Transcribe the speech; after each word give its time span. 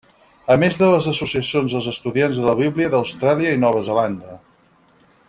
A 0.53 0.53
més 0.61 0.77
de 0.83 0.87
les 0.93 1.07
Associacions 1.11 1.75
dels 1.77 1.89
Estudiants 1.93 2.41
de 2.41 2.49
la 2.49 2.57
Bíblia 2.63 2.93
d'Austràlia 2.97 3.55
i 3.59 3.63
Nova 3.67 3.85
Zelanda. 3.91 4.39